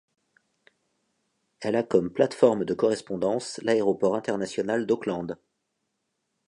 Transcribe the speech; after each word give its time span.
Elle 1.59 1.75
a 1.75 1.83
comme 1.83 2.09
plateforme 2.11 2.65
de 2.65 2.73
correspondance 2.73 3.59
l'aéroport 3.61 4.15
international 4.15 4.87
d'Auckland. 4.87 5.37